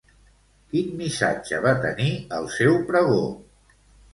Quin 0.71 0.95
missatge 1.01 1.59
va 1.67 1.75
tenir 1.83 2.09
el 2.39 2.51
seu 2.57 2.81
pregó? 2.89 3.21